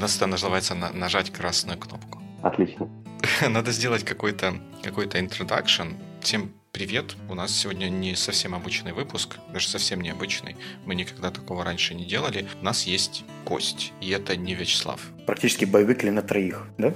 [0.00, 2.22] У нас это называется на, нажать красную кнопку.
[2.42, 2.88] Отлично.
[3.46, 5.98] Надо сделать какой-то какой-то introduction.
[6.22, 7.16] Всем привет.
[7.28, 10.56] У нас сегодня не совсем обычный выпуск, даже совсем необычный.
[10.86, 12.48] Мы никогда такого раньше не делали.
[12.62, 15.02] У нас есть гость, и это не Вячеслав.
[15.26, 16.94] Практически боевикли на троих, да?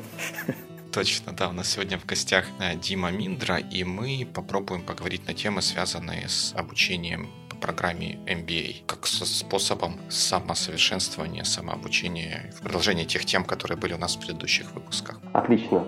[0.90, 1.50] Точно, да.
[1.50, 6.26] У нас сегодня в гостях э, Дима Миндра, и мы попробуем поговорить на темы, связанные
[6.26, 7.28] с обучением
[7.64, 14.16] программе MBA, как со способом самосовершенствования, самообучения, в продолжении тех тем, которые были у нас
[14.16, 15.18] в предыдущих выпусках.
[15.32, 15.84] Отлично.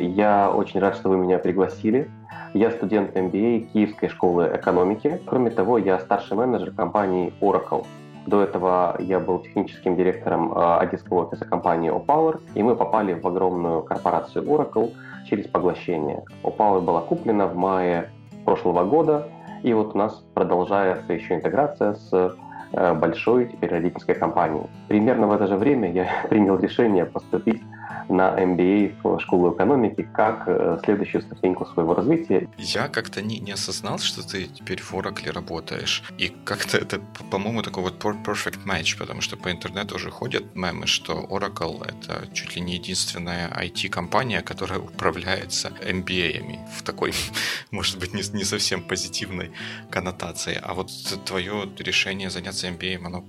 [0.00, 2.10] Я очень рад, что вы меня пригласили.
[2.54, 5.20] Я студент MBA Киевской школы экономики.
[5.26, 7.86] Кроме того, я старший менеджер компании Oracle.
[8.26, 13.26] До этого я был техническим директором э, одесского офиса компании Opower, и мы попали в
[13.26, 14.92] огромную корпорацию Oracle
[15.28, 16.24] через поглощение.
[16.42, 18.10] Opower была куплена в мае
[18.44, 19.28] прошлого года,
[19.62, 22.36] и вот у нас продолжается еще интеграция с
[22.72, 24.66] э, большой теперь родительской компанией.
[24.88, 27.62] Примерно в это же время я принял решение поступить
[28.08, 32.48] на MBA в школу экономики как э, следующую ступеньку своего развития.
[32.58, 36.02] Я как-то не, не осознал, что ты теперь в Oracle работаешь.
[36.18, 40.86] И как-то это, по-моему, такой вот perfect match, потому что по интернету уже ходят мемы,
[40.86, 47.12] что Oracle— это чуть ли не единственная IT-компания, которая управляется MBA-ами в такой,
[47.70, 49.52] может быть, не, не совсем позитивной
[49.90, 50.58] коннотации.
[50.62, 50.90] А вот
[51.24, 53.24] твое решение заняться MBA, оно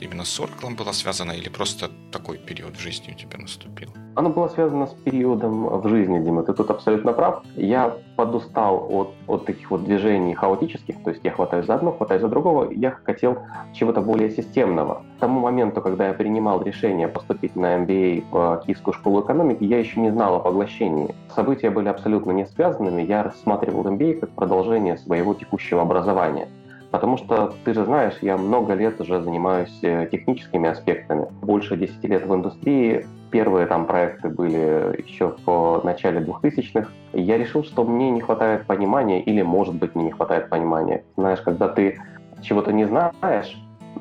[0.00, 3.92] именно с Oracle было связано или просто такой период в жизни у тебя наступил?
[4.16, 7.42] Оно было связано с периодом в жизни, Дима, ты тут абсолютно прав.
[7.54, 12.20] Я подустал от, от таких вот движений хаотических, то есть я хватаюсь за одно, хватаюсь
[12.20, 13.38] за другого, я хотел
[13.72, 15.02] чего-то более системного.
[15.16, 19.78] К тому моменту, когда я принимал решение поступить на MBA в Киевскую школу экономики, я
[19.78, 21.14] еще не знал о поглощении.
[21.34, 26.48] События были абсолютно не связанными, я рассматривал MBA как продолжение своего текущего образования.
[26.90, 31.26] Потому что, ты же знаешь, я много лет уже занимаюсь э, техническими аспектами.
[31.40, 33.06] Больше 10 лет в индустрии.
[33.30, 36.88] Первые там проекты были еще в начале 2000-х.
[37.12, 41.04] Я решил, что мне не хватает понимания, или, может быть, мне не хватает понимания.
[41.16, 42.00] Знаешь, когда ты
[42.42, 43.56] чего-то не знаешь,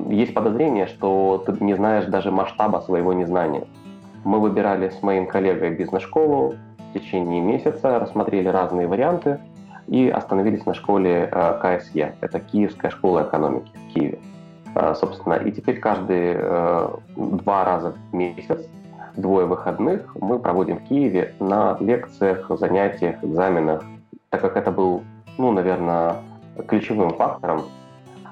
[0.08, 3.68] есть подозрение, что ты не знаешь даже масштаба своего незнания.
[4.24, 6.56] Мы выбирали с моим коллегой бизнес-школу
[6.90, 9.40] в течение месяца, рассмотрели разные варианты,
[9.90, 12.16] и остановились на школе э, КСЕ.
[12.22, 14.20] Это Киевская школа экономики в Киеве.
[14.76, 18.60] Э, собственно, и теперь каждые э, два раза в месяц,
[19.16, 23.84] двое выходных, мы проводим в Киеве на лекциях, занятиях, экзаменах,
[24.30, 25.04] так как это был,
[25.40, 26.18] ну, наверное,
[26.68, 27.64] ключевым фактором,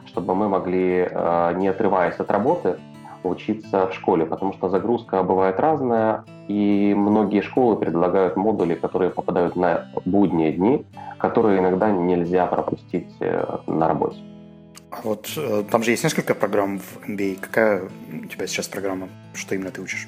[0.05, 1.09] чтобы мы могли,
[1.55, 2.77] не отрываясь от работы,
[3.27, 9.55] учиться в школе, потому что загрузка бывает разная, и многие школы предлагают модули, которые попадают
[9.55, 10.85] на будние дни,
[11.17, 14.17] которые иногда нельзя пропустить э, на работе.
[14.91, 17.39] А вот э, там же есть несколько программ в MBA.
[17.41, 17.83] Какая
[18.23, 19.09] у тебя сейчас программа?
[19.33, 20.07] Что именно ты учишь?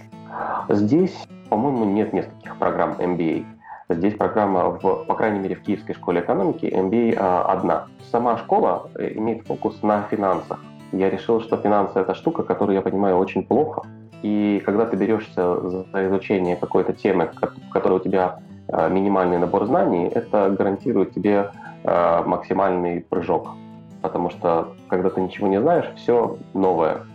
[0.69, 1.15] Здесь,
[1.49, 3.45] по-моему, нет нескольких программ MBA.
[3.89, 7.87] Здесь программа, в, по крайней мере, в Киевской школе экономики MBA а, одна.
[8.11, 10.63] Сама школа э, имеет фокус на финансах.
[10.91, 13.83] Я решил, что финансы– это штука, которую я понимаю очень плохо.
[14.21, 17.31] И когда ты берешься за изучение какой-то темы,
[17.69, 18.39] в которой у тебя
[18.71, 21.51] Э, минимальный набор знаний, это гарантирует тебе
[21.83, 23.55] э, максимальный прыжок.
[24.03, 27.05] Потому что, когда ты ничего не знаешь, все новое,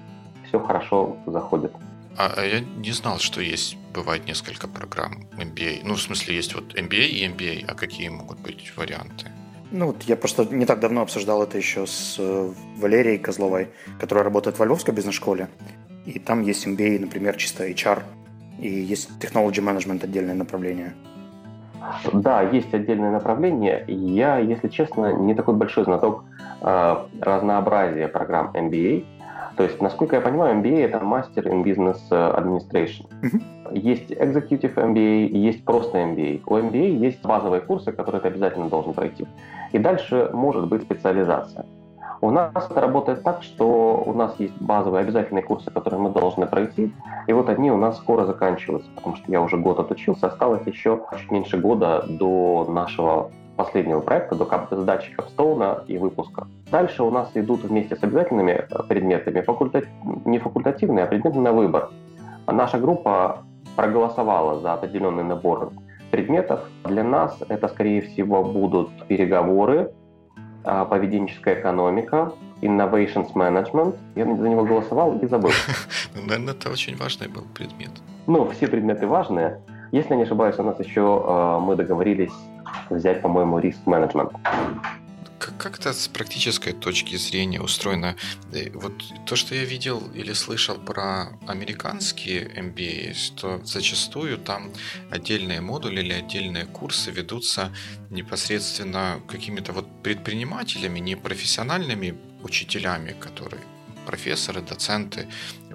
[0.49, 1.73] все хорошо заходит.
[2.19, 5.83] А, а я не знал, что есть, бывает несколько программ MBA.
[5.85, 9.31] Ну, в смысле, есть вот MBA и MBA, а какие могут быть варианты?
[9.77, 14.23] Ну, вот я просто не так давно обсуждал это еще с э, Валерией Козловой, которая
[14.23, 15.49] работает в Львовской бизнес-школе.
[16.07, 18.05] И там есть MBA, например, чисто HR,
[18.61, 20.95] и есть Technology Management отдельное направление.
[22.12, 23.85] Да, есть отдельное направление.
[23.89, 26.23] Я, если честно, не такой большой знаток
[26.61, 29.05] э, разнообразия программ MBA.
[29.56, 33.06] То есть, насколько я понимаю, MBA это мастер in Business Administration.
[33.22, 33.78] Mm-hmm.
[33.78, 36.42] Есть Executive MBA, есть просто MBA.
[36.47, 39.26] У MBA есть базовые курсы, которые ты обязательно должен пройти.
[39.72, 41.66] И дальше может быть специализация.
[42.20, 46.46] У нас это работает так, что у нас есть базовые обязательные курсы, которые мы должны
[46.46, 46.90] пройти,
[47.26, 51.02] и вот они у нас скоро заканчиваются, потому что я уже год отучился, осталось еще
[51.19, 56.47] чуть меньше года до нашего последнего проекта, до сдачи капстоуна и выпуска.
[56.71, 59.85] Дальше у нас идут вместе с обязательными э, предметами факультат...
[60.25, 61.91] не факультативные, а предметы на выбор.
[62.47, 63.45] Наша группа
[63.77, 65.73] проголосовала за определенный набор
[66.11, 66.61] предметов.
[66.85, 69.93] Для нас это, скорее всего, будут переговоры,
[70.62, 73.97] а, поведенческая экономика, Innovations Management.
[74.15, 75.51] Я за него голосовал и забыл.
[76.15, 77.91] Наверное, это очень важный был предмет.
[78.27, 79.61] Ну, все предметы важные.
[79.93, 82.33] Если не ошибаюсь, у нас еще э, мы договорились
[82.90, 84.32] взять, по-моему, риск менеджмент.
[85.58, 88.16] как это с практической точки зрения устроено?
[88.52, 88.92] Э, вот
[89.26, 94.70] то, что я видел или слышал про американские MBA, то зачастую там
[95.10, 97.72] отдельные модули или отдельные курсы ведутся
[98.10, 103.62] непосредственно какими-то вот предпринимателями, не профессиональными учителями, которые
[104.06, 105.26] профессоры, доценты,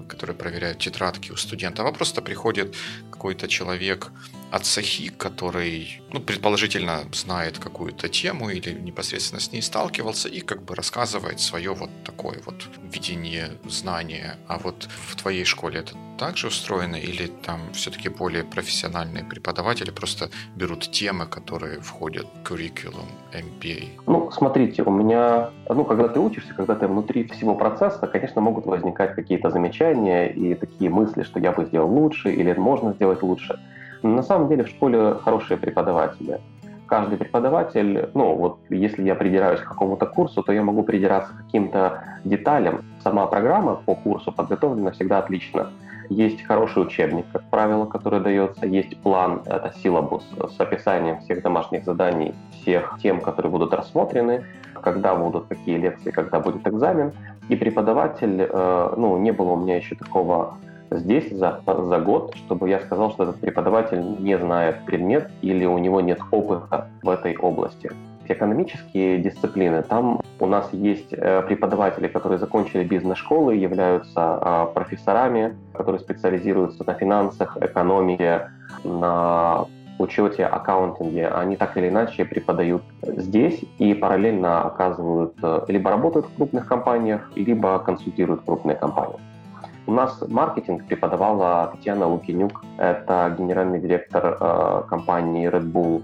[0.08, 2.76] которые проверяют тетрадки у студентов, а просто приходит
[3.12, 4.12] какой-то человек
[4.52, 10.64] от Сахи, который, ну, предположительно, знает какую-то тему или непосредственно с ней сталкивался и как
[10.64, 14.36] бы рассказывает свое вот такое вот видение, знание.
[14.48, 20.30] А вот в твоей школе это также устроено или там все-таки более профессиональные преподаватели просто
[20.56, 24.02] берут темы, которые входят в curriculum MBA?
[24.08, 28.66] Ну, смотрите, у меня, ну, когда ты учишься, когда ты внутри всего процесса, конечно, могут
[28.66, 33.60] возникать какие-то замечания и такие мысли, что я бы сделал лучше или можно сделать лучше.
[34.04, 36.40] На самом деле в школе хорошие преподаватели.
[36.88, 41.46] Каждый преподаватель, ну вот если я придираюсь к какому-то курсу, то я могу придираться к
[41.46, 42.84] каким-то деталям.
[43.04, 45.70] Сама программа по курсу подготовлена всегда отлично.
[46.10, 50.24] Есть хороший учебник, как правило, который дается, есть план, это силабус
[50.58, 54.44] с описанием всех домашних заданий, всех тем, которые будут рассмотрены,
[54.82, 57.12] когда будут какие лекции, когда будет экзамен.
[57.50, 60.56] И преподаватель, э, ну, не было у меня еще такого
[60.92, 65.78] здесь за, за год, чтобы я сказал, что этот преподаватель не знает предмет или у
[65.78, 67.92] него нет опыта в этой области.
[68.28, 76.00] Экономические дисциплины, там у нас есть э, преподаватели, которые закончили бизнес-школы, являются а, профессорами, которые
[76.00, 78.52] специализируются на финансах, экономике,
[78.84, 79.66] на
[79.98, 86.36] учете, аккаунтинге, они так или иначе преподают здесь и параллельно оказывают, э, либо работают в
[86.36, 89.18] крупных компаниях, либо консультируют крупные компании.
[89.90, 96.04] У нас маркетинг преподавала Татьяна Лукинюк, это генеральный директор э, компании Red Bull.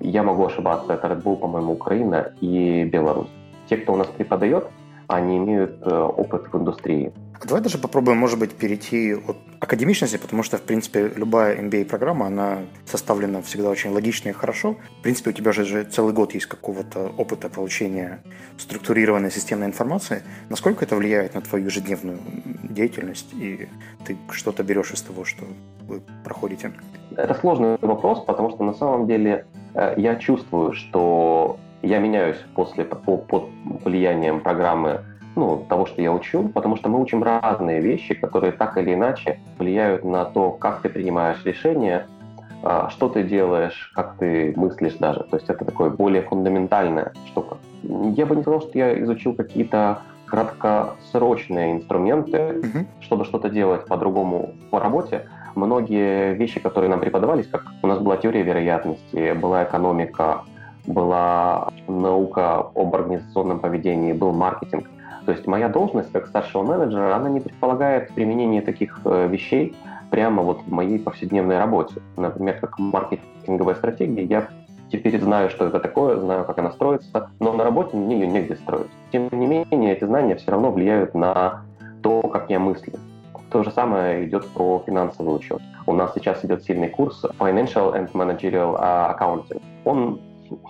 [0.00, 3.30] Я могу ошибаться, это Red Bull, по-моему, Украина и Беларусь.
[3.70, 4.68] Те, кто у нас преподает,
[5.08, 7.12] они имеют э, опыт в индустрии.
[7.44, 12.58] Давай даже попробуем, может быть, перейти от академичности, потому что, в принципе, любая MBA-программа, она
[12.84, 14.76] составлена всегда очень логично и хорошо.
[15.00, 18.20] В принципе, у тебя же целый год есть какого-то опыта получения
[18.58, 20.22] структурированной системной информации.
[20.50, 22.18] Насколько это влияет на твою ежедневную
[22.62, 23.68] деятельность, и
[24.04, 25.44] ты что-то берешь из того, что
[25.88, 26.72] вы проходите?
[27.16, 32.84] Это сложный вопрос, потому что на самом деле э, я чувствую, что я меняюсь после,
[32.84, 33.48] под
[33.84, 35.00] влиянием программы
[35.34, 39.40] ну, того, что я учу, потому что мы учим разные вещи, которые так или иначе
[39.58, 42.06] влияют на то, как ты принимаешь решения,
[42.62, 45.24] а, что ты делаешь, как ты мыслишь даже.
[45.24, 47.56] То есть это такое более фундаментальная штука.
[47.82, 52.86] Я бы не сказал, что я изучил какие-то краткосрочные инструменты, mm-hmm.
[53.00, 55.26] чтобы что-то делать по-другому по работе.
[55.54, 60.42] Многие вещи, которые нам преподавались, как у нас была теория вероятности, была экономика,
[60.86, 64.88] была наука об организационном поведении, был маркетинг–
[65.24, 69.74] то есть моя должность как старшего менеджера, она не предполагает применение таких э, вещей
[70.10, 71.94] прямо вот в моей повседневной работе.
[72.16, 74.48] Например, как маркетинговая стратегия, я
[74.90, 78.56] теперь знаю, что это такое, знаю, как она строится, но на работе мне ее негде
[78.56, 78.90] строить.
[79.12, 81.62] Тем не менее, эти знания все равно влияют на
[82.02, 82.94] то, как я мыслю.
[83.50, 85.60] То же самое идет про финансовый учет.
[85.86, 89.62] У нас сейчас идет сильный курс Financial and Managerial Accounting.
[89.84, 90.20] Он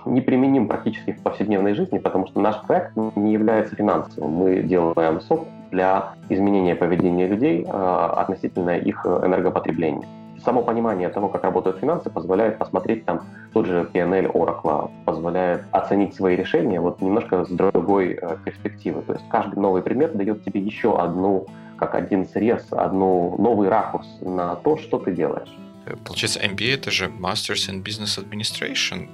[0.07, 4.31] неприменим практически в повседневной жизни, потому что наш проект не является финансовым.
[4.31, 10.07] Мы делаем софт для изменения поведения людей а, относительно их энергопотребления.
[10.45, 13.21] Само понимание того, как работают финансы, позволяет посмотреть там
[13.53, 19.03] тот же PNL Oracle, позволяет оценить свои решения вот немножко с другой э, перспективы.
[19.03, 21.47] То есть каждый новый предмет дает тебе еще одну,
[21.77, 25.57] как один срез, одну новый ракурс на то, что ты делаешь.
[26.05, 29.09] Получается, MBA это же Masters in Business Administration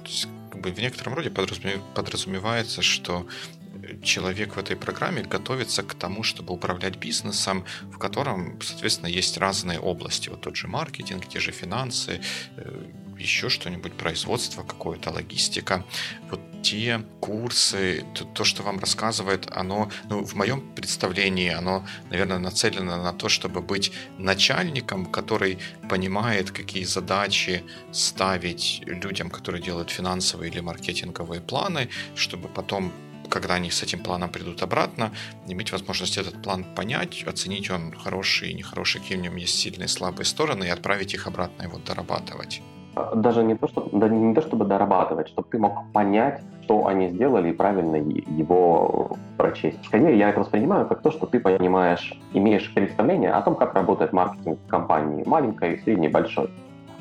[0.51, 3.27] как бы в некотором роде подразумевается, что
[4.03, 9.79] человек в этой программе готовится к тому, чтобы управлять бизнесом, в котором, соответственно, есть разные
[9.79, 10.29] области.
[10.29, 12.21] Вот тот же маркетинг, те же финансы,
[12.57, 12.85] э,
[13.19, 15.85] еще что-нибудь, производство какое-то, логистика.
[16.29, 22.39] Вот те курсы, то, то, что вам рассказывает, оно, ну, в моем представлении, оно, наверное,
[22.39, 25.59] нацелено на то, чтобы быть начальником, который
[25.89, 32.91] понимает, какие задачи ставить людям, которые делают финансовые или маркетинговые планы, чтобы потом
[33.29, 35.13] когда они с этим планом придут обратно,
[35.47, 39.85] иметь возможность этот план понять, оценить он хороший и нехороший, какие в нем есть сильные
[39.85, 42.61] и слабые стороны, и отправить их обратно его дорабатывать.
[43.15, 47.07] Даже не то, что, да, не то, чтобы дорабатывать, чтобы ты мог понять, что они
[47.09, 49.83] сделали, и правильно его прочесть.
[49.85, 54.13] Скорее, я это воспринимаю как то, что ты понимаешь, имеешь представление о том, как работает
[54.13, 56.49] маркетинг компании, маленькой, средней, большой.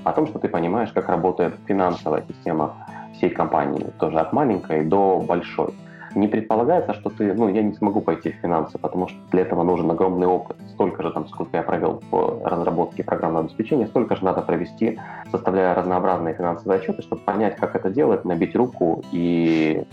[0.04, 2.74] О том, что ты понимаешь, как работает финансовая система
[3.14, 5.74] всей компании, тоже от маленькой до большой.
[6.14, 9.62] Не предполагается, что ты, ну, я не смогу пойти в финансы, потому что для этого
[9.62, 10.56] нужен огромный опыт.
[10.70, 14.98] Столько же, там, сколько я провел по разработке программного обеспечения, столько же надо провести,
[15.30, 19.84] составляя разнообразные финансовые отчеты, чтобы понять, как это делать, набить руку и,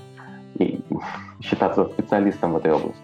[0.55, 0.79] и
[1.41, 3.01] считаться специалистом в этой области.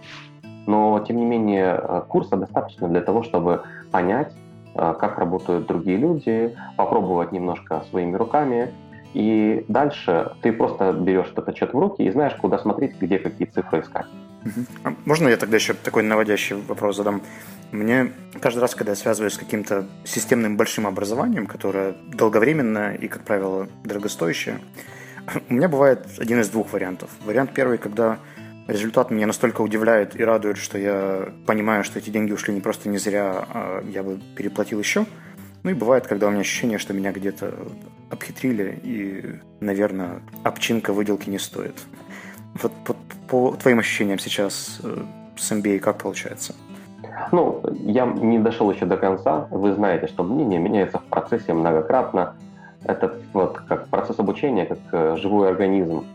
[0.68, 4.34] Но, тем не менее, курса достаточно для того, чтобы понять,
[4.76, 8.72] э, как работают другие люди, попробовать немножко своими руками,
[9.14, 13.48] и дальше ты просто берешь этот отчет в руки и знаешь, куда смотреть, где какие
[13.48, 14.06] цифры искать.
[14.84, 17.22] А можно я тогда еще такой наводящий вопрос задам?
[17.72, 23.24] Мне каждый раз, когда я связываюсь с каким-то системным большим образованием, которое долговременное и, как
[23.24, 24.60] правило, дорогостоящее,
[25.50, 27.10] у меня бывает один из двух вариантов.
[27.26, 28.18] Вариант первый, когда
[28.68, 32.90] результат меня настолько удивляет и радует, что я понимаю, что эти деньги ушли не просто
[32.90, 35.06] не зря, а я бы переплатил еще–
[35.64, 37.54] ну и бывает, когда у меня ощущение, что меня где-то
[38.10, 41.76] обхитрили, и, наверное, обчинка выделки не стоит.
[42.62, 42.96] Вот по,
[43.28, 45.04] по твоим ощущениям сейчас э,
[45.38, 46.54] с MBA как получается?
[47.32, 49.48] Ну, я не дошел еще до конца.
[49.52, 52.36] Вы знаете, что мнение меняется в процессе многократно.
[52.84, 56.06] Это вот как процесс обучения, как э, живой организм.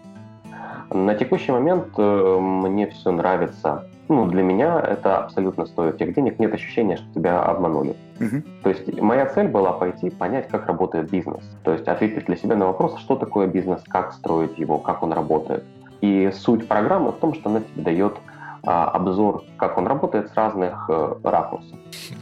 [0.91, 6.39] На текущий момент э, мне все нравится ну, для меня это абсолютно стоит тех денег.
[6.39, 7.97] Нет ощущения, что тебя обманули.
[8.21, 8.43] Угу.
[8.63, 11.43] То есть моя цель была пойти понять, как работает бизнес.
[11.65, 15.13] То есть ответить для себя на вопрос, что такое бизнес, как строить его, как он
[15.13, 15.65] работает.
[16.03, 18.17] И суть программы в том, что она тебе дает
[18.63, 21.79] а, обзор, как он работает с разных э, ракурсов.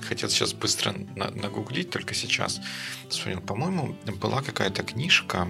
[0.09, 2.61] Хотел сейчас быстро на нагуглить, только сейчас
[3.09, 3.41] вспомнил.
[3.41, 5.49] По-моему, была какая-то книжка,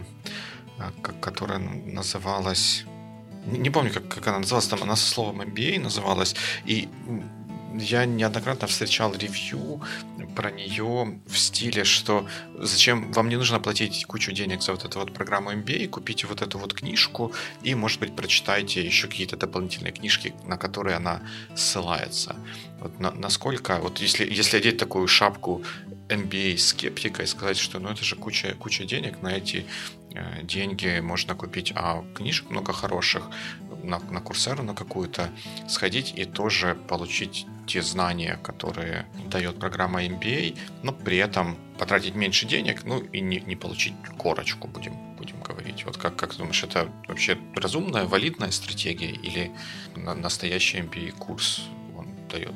[0.78, 0.90] а,
[1.20, 2.86] которая называлась
[3.46, 6.34] не помню, как, как она называлась, там она со словом MBA называлась,
[6.64, 6.88] и
[7.78, 9.80] я неоднократно встречал ревью
[10.34, 12.26] про нее в стиле, что
[12.58, 16.42] зачем вам не нужно платить кучу денег за вот эту вот программу MBA, купите вот
[16.42, 17.32] эту вот книжку
[17.62, 21.22] и, может быть, прочитайте еще какие-то дополнительные книжки, на которые она
[21.56, 22.36] ссылается.
[22.80, 25.62] Вот на, насколько, вот если, если одеть такую шапку
[26.08, 29.64] MBA скептика и сказать, что ну это же куча, куча денег, на эти
[30.42, 33.30] деньги можно купить, а книжек много хороших,
[33.84, 35.30] на, на курсеру на какую-то
[35.68, 42.46] сходить и тоже получить те знания, которые дает программа MBA, но при этом потратить меньше
[42.46, 45.84] денег, ну и не, не получить корочку, будем, будем говорить.
[45.84, 49.52] Вот как, как думаешь, это вообще разумная, валидная стратегия или
[49.96, 51.62] настоящий MBA-курс
[51.96, 52.52] он дает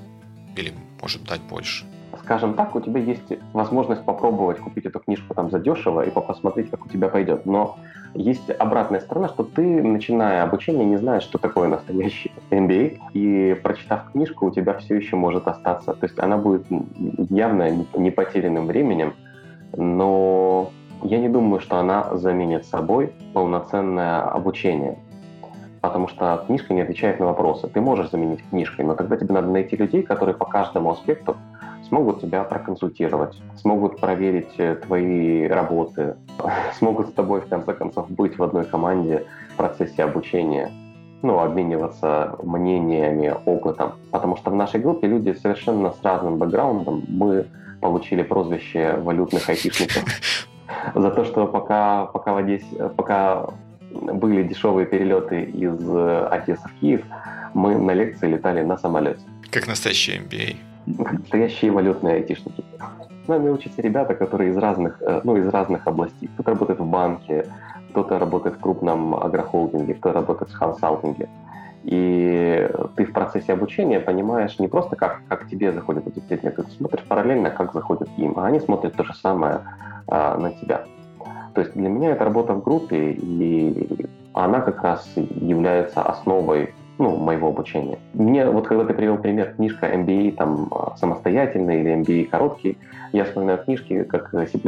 [0.57, 1.85] или может дать больше?
[2.29, 6.85] Скажем так, у тебя есть возможность попробовать купить эту книжку там задешево и посмотреть, как
[6.85, 7.47] у тебя пойдет.
[7.47, 7.79] Но
[8.13, 14.13] есть обратная сторона, что ты, начиная обучение, не знаешь, что такое настоящий MBA, и прочитав
[14.13, 15.95] книжку, у тебя все еще может остаться.
[15.95, 16.67] То есть она будет
[17.31, 19.15] явно не потерянным временем,
[19.75, 20.71] но
[21.05, 24.99] я не думаю, что она заменит собой полноценное обучение.
[25.81, 27.69] Потому что книжка не отвечает на вопросы.
[27.69, 31.35] Ты можешь заменить книжкой, но тогда тебе надо найти людей, которые по каждому аспекту
[31.89, 36.17] смогут тебя проконсультировать, смогут проверить э, твои работы,
[36.79, 40.71] смогут с тобой, в конце концов, быть в одной команде в процессе обучения,
[41.23, 43.95] ну, обмениваться мнениями, опытом.
[44.11, 47.05] Потому что в нашей группе люди совершенно с разным бэкграундом.
[47.09, 47.47] Мы
[47.81, 50.05] получили прозвище валютных айтишников
[50.95, 53.47] за то, что пока, пока в Одессе, пока
[53.91, 55.79] были дешевые перелеты из
[56.31, 57.03] Одессы в Киев,
[57.55, 59.21] мы на лекции летали на самолете.
[59.51, 60.57] Как настоящий MBA
[60.97, 62.65] настоящие валютные айтишники.
[63.25, 66.29] С нами учатся ребята, которые из разных, э, ну, из разных областей.
[66.35, 67.47] Кто-то работает в банке,
[67.91, 71.29] кто-то работает в крупном агрохолдинге, кто-то работает в консалтинге.
[71.85, 76.71] И ты в процессе обучения понимаешь не просто, как, как тебе заходят эти предметы, ты
[76.73, 79.61] смотришь параллельно, как заходят им, а они смотрят то же самое
[80.07, 80.85] а, на тебя.
[81.55, 87.17] То есть для меня это работа в группе, и она как раз является основой ну,
[87.17, 87.99] моего обучения.
[88.15, 92.77] Мне, вот когда ты привел пример книжка MBA там самостоятельный или MBA короткий,
[93.13, 94.59] я вспоминаю книжки как C++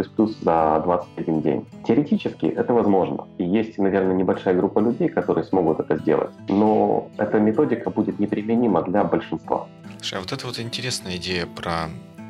[0.43, 1.67] за 21 день.
[1.87, 3.27] Теоретически это возможно.
[3.39, 6.31] И есть, наверное, небольшая группа людей, которые смогут это сделать.
[6.49, 9.67] Но эта методика будет неприменима для большинства.
[9.99, 11.89] Слушай, а вот это вот интересная идея про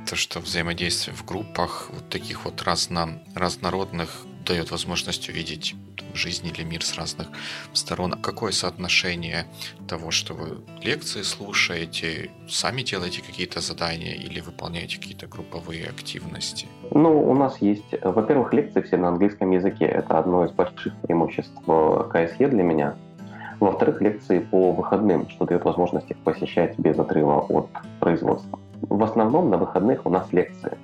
[0.08, 5.74] то, что взаимодействие в группах вот таких вот разно, разнородных дает возможность увидеть
[6.14, 7.28] жизнь или мир с разных
[7.72, 8.12] сторон.
[8.12, 9.46] Какое соотношение
[9.88, 16.66] того, что вы лекции слушаете, сами делаете какие-то задания или выполняете какие-то групповые активности?
[16.90, 19.84] Ну, у нас есть, во-первых, лекции все на английском языке.
[19.84, 21.52] Это одно из больших преимуществ
[22.12, 22.94] КСЕ для меня.
[23.60, 27.68] Во-вторых, лекции по выходным, что дает возможность их посещать без отрыва от
[28.00, 28.58] производства.
[28.80, 30.78] В основном на выходных у нас лекции.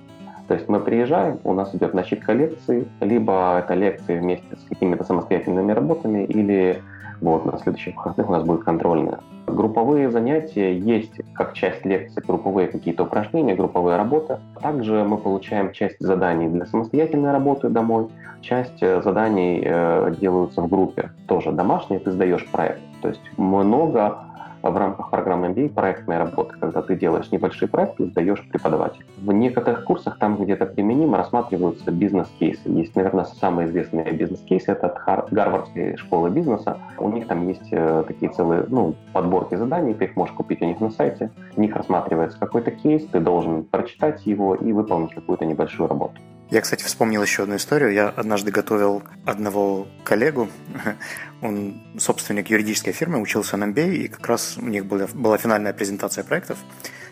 [0.48, 5.04] То есть мы приезжаем, у нас идет начитка лекций, либо это лекции вместе с какими-то
[5.04, 6.80] самостоятельными работами, или
[7.20, 9.20] Вот, на следующих выходных у нас будет контрольная.
[9.46, 14.38] Групповые занятия есть как часть лекций, групповые какие-то упражнения, групповые работы.
[14.60, 18.08] Также мы получаем часть заданий для самостоятельной работы домой,
[18.42, 22.80] часть э, заданий э, делаются в группе, тоже домашние, ты сдаешь проект.
[23.02, 24.18] То есть много
[24.62, 29.06] в рамках программы MBA проектная работа, когда ты делаешь небольшие проекты сдаешь преподавателю.
[29.18, 32.68] В некоторых курсах, там где-то применимо, рассматриваются бизнес-кейсы.
[32.68, 36.78] Есть, наверное, самый известный бизнес-кейс, это от Гарвардской школы бизнеса.
[36.98, 40.64] У них там есть э, такие целые ну, подборки заданий, ты их можешь купить у
[40.64, 41.30] них на сайте.
[41.54, 46.20] В них рассматривается какой-то кейс, ты должен прочитать его и выполнить какую-то небольшую работу.
[46.50, 47.92] Я, кстати, вспомнил еще одну историю.
[47.92, 50.48] Я однажды готовил одного коллегу.
[51.42, 55.72] Он собственник юридической фирмы, учился на MBA, и как раз у них была, была финальная
[55.72, 56.58] презентация проектов.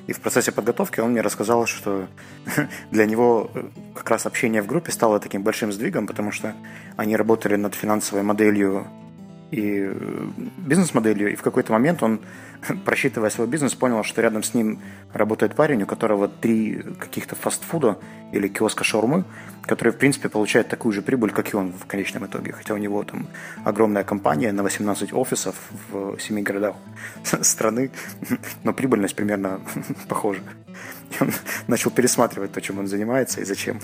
[0.07, 2.07] И в процессе подготовки он мне рассказал, что
[2.91, 3.65] для него э,
[3.95, 6.55] как раз общение в группе стало таким большим сдвигом, потому что
[6.97, 8.87] они работали над финансовой моделью
[9.55, 9.95] и э,
[10.59, 12.21] бизнес-моделью, и в какой-то момент он,
[12.85, 14.81] просчитывая свой бизнес, понял, что рядом с ним
[15.13, 17.97] работает парень, у которого три каких-то фастфуда
[18.33, 19.25] или киоска шаурмы,
[19.63, 22.53] который, в принципе, получает такую же прибыль, как и он в конечном итоге.
[22.53, 23.29] Хотя у него там
[23.65, 25.55] огромная компания на 18 офисов
[25.91, 26.75] в семи городах
[27.43, 27.91] страны,
[28.65, 29.61] но прибыльность примерно
[30.09, 30.43] похожа.
[31.13, 31.31] И он
[31.69, 33.79] начал пересматривать то, чем он занимается и зачем.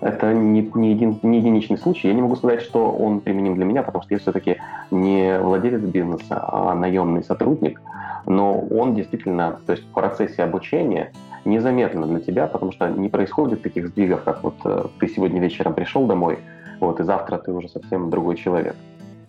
[0.00, 2.08] Это не, не, един, не единичный случай.
[2.08, 4.56] Я не могу сказать, что он применим для меня, потому что я все-таки
[4.90, 7.80] не владелец бизнеса, а наемный сотрудник.
[8.26, 11.12] Но он действительно, то есть в процессе обучения
[11.44, 15.74] незаметно для тебя, потому что не происходит таких сдвигов, как вот э, ты сегодня вечером
[15.74, 16.40] пришел домой,
[16.80, 18.74] вот, и завтра ты уже совсем другой человек.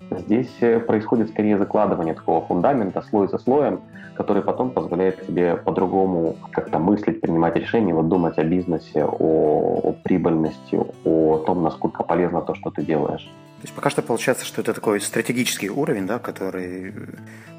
[0.10, 3.82] Здесь э, происходит скорее закладывание такого фундамента слой за слоем,
[4.16, 9.92] который потом позволяет тебе по-другому как-то мыслить, принимать решения, вот думать о бизнесе, о, о
[10.04, 13.30] прибыльности, о том, насколько полезно то, что ты делаешь.
[13.58, 16.94] То есть пока что получается, что это такой стратегический уровень, да, который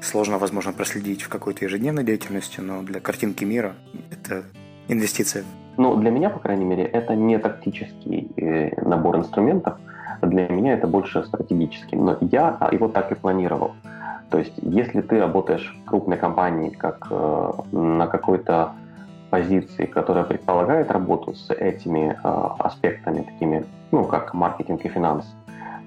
[0.01, 3.75] сложно, возможно, проследить в какой-то ежедневной деятельности, но для картинки мира
[4.09, 4.43] это
[4.87, 5.43] инвестиция.
[5.77, 9.77] Ну, для меня, по крайней мере, это не тактический э, набор инструментов,
[10.27, 11.95] для меня это больше стратегический.
[11.95, 13.71] Но я его так и планировал.
[14.29, 18.73] То есть, если ты работаешь в крупной компании, как э, на какой-то
[19.29, 25.29] позиции, которая предполагает работу с этими э, аспектами, такими, ну, как маркетинг и финансы,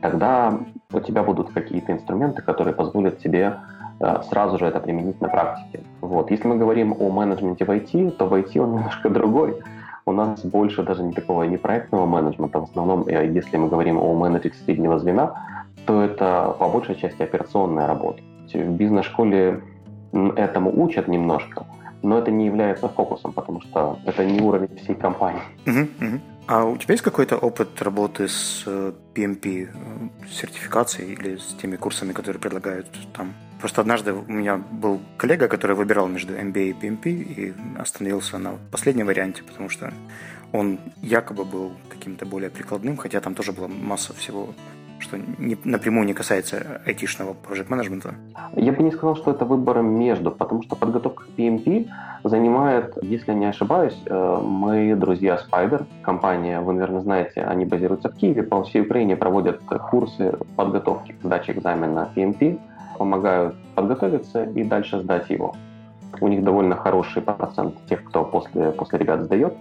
[0.01, 0.59] тогда
[0.93, 3.59] у тебя будут какие-то инструменты, которые позволят тебе
[4.01, 5.85] э, сразу же это применить на практике.
[6.01, 6.31] Вот.
[6.33, 9.63] Если мы говорим о менеджменте в IT, то в IT он немножко другой
[10.05, 12.61] у нас больше даже не такого не проектного менеджмента.
[12.61, 17.23] В основном, э, если мы говорим о менеджере среднего звена, то это по большей части
[17.23, 18.23] операционная работа.
[18.53, 19.63] В бизнес-школе
[20.37, 21.67] этому учат немножко,
[22.03, 25.43] но это не является фокусом, потому что это не уровень всей компании.
[25.65, 26.21] Uh-huh, uh-huh.
[26.47, 31.77] А у тебя есть какой-то опыт работы с PMP э, э, сертификацией или с теми
[31.77, 33.33] курсами, которые предлагают там?
[33.63, 38.55] Просто однажды у меня был коллега, который выбирал между MBA и PMP и остановился на
[38.73, 39.93] последнем варианте, потому что
[40.53, 44.49] он якобы был каким-то более прикладным, хотя там тоже была масса всего
[44.99, 48.15] что не, напрямую не касается айтишного проект менеджмента?
[48.55, 51.89] Я бы не сказал, что это выбор между, потому что подготовка к PMP
[52.25, 58.17] занимает, если не ошибаюсь, э, мои друзья Spider, компания, вы, наверное, знаете, они базируются в
[58.17, 62.61] Киеве, по всей Украине проводят курсы подготовки к сдаче экзамена PMP,
[62.99, 65.55] помогают подготовиться и дальше сдать его.
[66.21, 69.55] У них довольно хороший процент тех, кто после, после ребят сдает.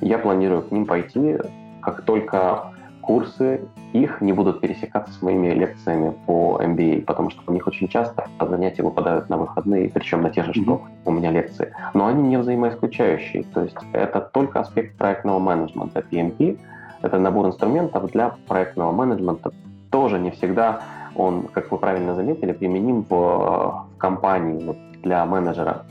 [0.00, 1.38] Я планирую к ним пойти,
[1.80, 3.60] как только курсы
[3.92, 8.26] их не будут пересекаться с моими лекциями по MBA, потому что у них очень часто
[8.40, 11.74] занятия выпадают на выходные, причем на те же, что у меня лекции.
[11.92, 16.00] Но они не взаимоисключающие, то есть это только аспект проектного менеджмента.
[16.00, 16.58] PMP—
[17.02, 19.52] это набор инструментов для проектного менеджмента.
[19.90, 20.80] Тоже не всегда
[21.16, 25.84] он, как вы правильно заметили, применим в, в компании вот, для менеджера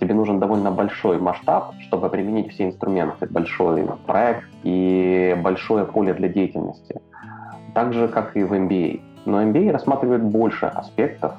[0.00, 6.28] тебе нужен довольно большой масштаб, чтобы применить все инструменты, большой проект и большое поле для
[6.28, 7.00] деятельности.
[7.74, 9.00] Так же, как и в MBA.
[9.24, 11.32] Но MBA рассматривает больше аспектов,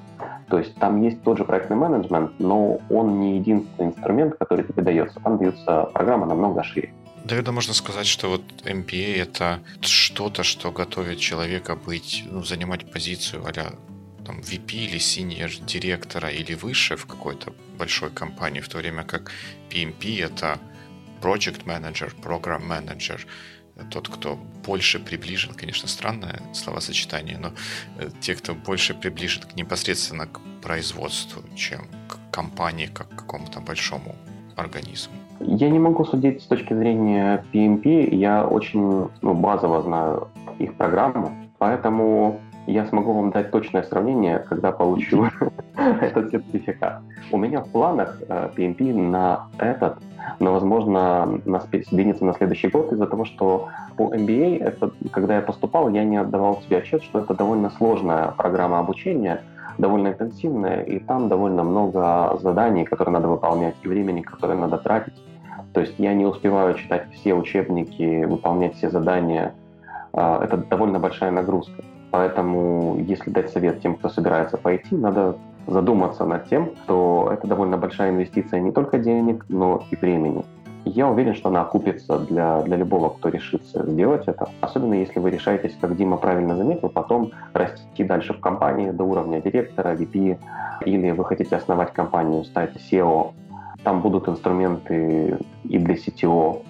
[0.50, 4.82] то есть там есть тот же проектный менеджмент, но он не единственный инструмент, который тебе
[4.82, 5.20] дается.
[5.20, 6.94] Там дается программа намного шире.
[7.28, 13.44] Наверное, можно сказать, что вот MBA— это что-то, что готовит человека быть, ну, занимать позицию
[13.48, 19.04] а там, VP или senior директора или выше в какой-то большой компании, в то время
[19.04, 19.32] как
[19.72, 20.60] PMP— это
[21.20, 23.20] project manager, program manager,
[23.90, 27.54] тот, кто больше приближен, конечно, странное словосочетание, но
[27.98, 34.16] э, те, кто больше приближен непосредственно к производству, чем к компании, как к какому-то большому
[34.56, 35.14] организму.
[35.40, 40.28] Я не могу судить с точки зрения PMP, я очень ну, базово знаю
[40.60, 45.28] их программу, поэтому я смогу вам дать точное сравнение, когда получу
[45.78, 47.02] этот сертификат.
[47.32, 50.00] У меня в планах PMP э, на этот,
[50.40, 55.42] но, возможно, нас сдвинется на следующий год из-за того, что по MBA, это, когда я
[55.42, 59.42] поступал, я не отдавал себе отчет, что это довольно сложная программа обучения,
[59.78, 65.14] довольно интенсивная, и там довольно много заданий, которые надо выполнять, и времени, которое надо тратить.
[65.74, 69.54] То есть я не успеваю читать все учебники, выполнять все задания.
[70.14, 71.84] А, это довольно большая нагрузка.
[72.12, 75.36] Поэтому, если дать совет тем, кто собирается пойти, надо
[75.68, 80.46] задуматься над тем, что это довольно большая инвестиция не только денег, но и времени.
[80.96, 84.50] Я уверен, что она окупится для, для любого, кто решится сделать это.
[84.62, 89.42] Особенно если вы решаетесь, как Дима правильно заметил, потом расти дальше в компании до уровня
[89.42, 90.40] директора, VP,
[90.86, 93.34] или вы хотите основать компанию, стать SEO.
[93.84, 96.64] Там будут инструменты и для CTO,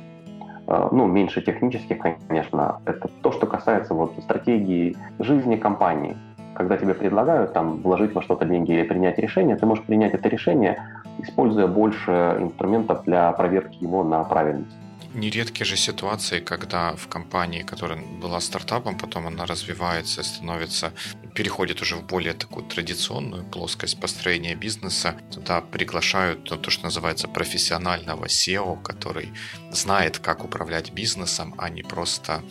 [0.67, 6.17] Э, ну, меньше технических, конечно, это то, что касается вот стратегии жизни компании.
[6.55, 10.29] Когда тебе предлагают там вложить во что-то деньги или принять решение, ты можешь принять это
[10.29, 10.81] решение,
[11.19, 14.75] используя больше инструментов для проверки его на правильность
[15.15, 20.91] нередкие же ситуации, когда в компании, которая была стартапом, потом она развивается, становится,
[21.33, 27.27] переходит уже в более такую традиционную плоскость построения бизнеса, туда приглашают то, то что называется
[27.27, 29.33] профессионального SEO, который
[29.71, 32.41] знает, как управлять бизнесом, а не просто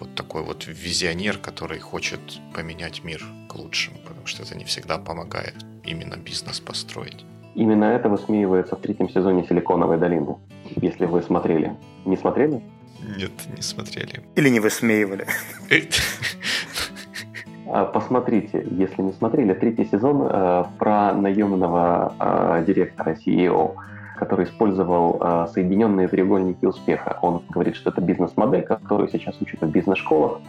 [0.00, 2.20] вот такой вот визионер, который хочет
[2.54, 7.24] поменять мир к лучшему, потому что это не всегда помогает именно бизнес построить.
[7.54, 10.36] Именно это высмеивается в третьем сезоне «Силиконовой долины»,
[10.76, 11.76] если вы смотрели.
[12.04, 12.62] Не смотрели?
[13.16, 14.22] Нет, не смотрели.
[14.34, 15.26] Или не высмеивали.
[17.66, 23.74] А, посмотрите, если не смотрели, третий сезон э, про наемного э, директора CEO,
[24.16, 27.18] который использовал э, соединенные треугольники успеха.
[27.22, 30.40] Он говорит, что это бизнес-модель, которую сейчас учат в бизнес-школах.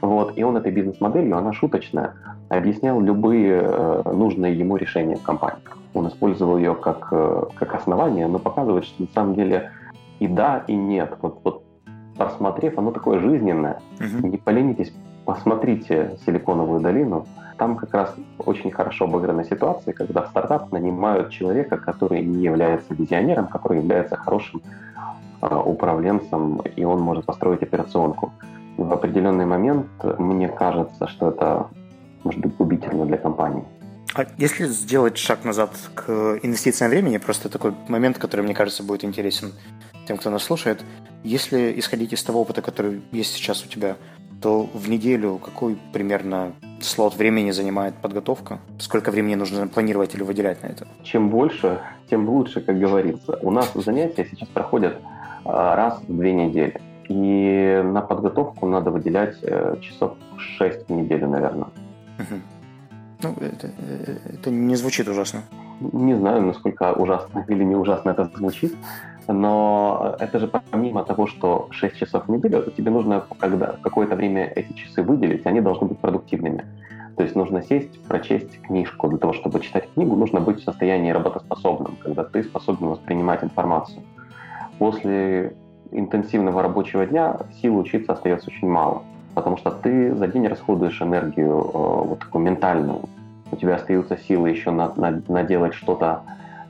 [0.00, 2.14] Вот, и он этой бизнес-моделью, она шуточная,
[2.48, 5.62] объяснял любые э, нужные ему решения в компании.
[5.92, 9.72] Он использовал ее как, э, как основание, но показывает, что на самом деле
[10.20, 11.16] и да, и нет.
[11.20, 11.64] Вот, вот
[12.16, 13.80] просмотрев, оно такое жизненное.
[13.98, 14.28] Угу.
[14.28, 14.92] Не поленитесь,
[15.24, 17.26] посмотрите «Силиконовую долину».
[17.56, 22.94] Там как раз очень хорошо обыграны ситуации, когда в стартап нанимают человека, который не является
[22.94, 24.62] визионером, который является хорошим
[25.42, 28.32] э, управленцем, и он может построить операционку.
[28.76, 29.86] В определенный момент
[30.18, 31.68] мне кажется, что это
[32.24, 33.64] может быть губительно для компании.
[34.14, 39.04] А если сделать шаг назад к инвестициям времени, просто такой момент, который, мне кажется, будет
[39.04, 39.52] интересен
[40.06, 40.82] тем, кто нас слушает.
[41.22, 43.96] Если исходить из того опыта, который есть сейчас у тебя,
[44.42, 48.58] то в неделю какой примерно слот времени занимает подготовка?
[48.78, 50.88] Сколько времени нужно планировать или выделять на это?
[51.04, 53.38] Чем больше, тем лучше, как говорится.
[53.42, 54.98] У нас занятия сейчас проходят
[55.44, 56.80] а, раз в две недели.
[57.10, 61.66] И на подготовку надо выделять э, часов 6 в неделю, наверное.
[62.20, 62.40] Угу.
[63.22, 65.42] Ну, это, э, это не звучит ужасно.
[65.80, 68.76] Не знаю, насколько ужасно или не ужасно это звучит,
[69.26, 74.44] но это же помимо того, что 6 часов в неделю, тебе нужно когда, какое-то время
[74.44, 76.64] эти часы выделить, они должны быть продуктивными.
[77.16, 79.08] То есть нужно сесть, прочесть книжку.
[79.08, 84.04] Для того, чтобы читать книгу, нужно быть в состоянии работоспособным, когда ты способен воспринимать информацию.
[84.78, 85.56] После
[85.92, 89.02] интенсивного рабочего дня сил учиться остается очень мало
[89.34, 91.72] потому что ты за день расходуешь энергию э,
[92.08, 93.00] вот такую ментальную.
[93.52, 96.22] У тебя остаются силы еще на, на, наделать что-то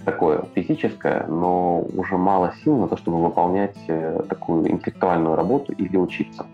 [0.05, 5.97] такое физическое, но уже мало сил на то, чтобы выполнять э, такую интеллектуальную работу или
[5.97, 6.47] учиться.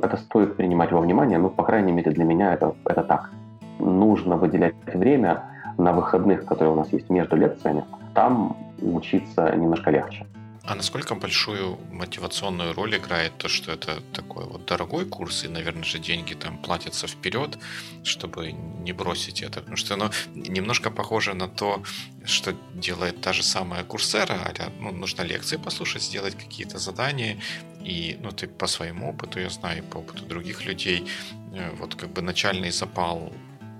[0.00, 3.30] Это стоит принимать во внимание, ну, по крайней мере, для меня это, это так.
[3.78, 5.42] Нужно выделять время
[5.78, 7.84] на выходных, которые у нас есть между лекциями.
[8.14, 10.26] Там учиться немножко легче.
[10.66, 15.84] А насколько большую мотивационную роль играет то, что это такой вот дорогой курс, и, наверное
[15.84, 17.58] же, деньги там платятся вперед,
[18.02, 19.60] чтобы не бросить это?
[19.60, 21.82] Потому что оно немножко похоже на то,
[22.24, 27.38] что делает та же самая курсера, а ну, нужно лекции послушать, сделать какие-то задания,
[27.82, 31.06] и ну, ты по своему опыту, я знаю, по опыту других людей,
[31.52, 33.34] э, вот как бы начальный запал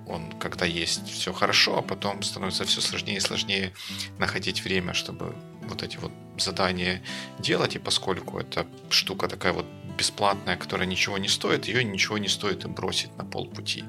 [0.06, 3.72] он когда есть все хорошо, а потом становится все сложнее и сложнее
[4.18, 5.34] находить время, чтобы
[5.68, 7.02] вот эти вот задания
[7.38, 12.28] делать, и поскольку эта штука такая вот бесплатная, которая ничего не стоит, ее ничего не
[12.28, 13.84] стоит и бросить на полпути.